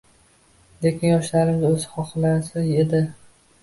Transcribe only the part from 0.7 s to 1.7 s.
Lekin yoshlarimiz